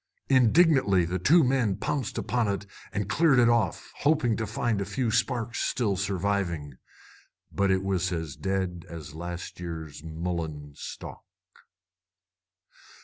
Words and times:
Indignantly 0.29 1.05
the 1.05 1.19
two 1.19 1.43
men 1.43 1.75
pounced 1.75 2.17
upon 2.17 2.47
it 2.47 2.65
and 2.91 3.07
cleared 3.07 3.37
it 3.37 3.49
off, 3.49 3.91
hoping 3.97 4.35
to 4.37 4.47
find 4.47 4.81
a 4.81 4.83
few 4.85 5.11
sparks 5.11 5.59
still 5.59 5.95
surviving. 5.95 6.73
But 7.51 7.69
it 7.69 7.83
was 7.83 8.11
as 8.11 8.35
dead 8.35 8.83
as 8.89 9.11
a 9.11 9.17
last 9.19 9.59
year's 9.59 10.03
mullein 10.03 10.71
stalk. 10.73 11.19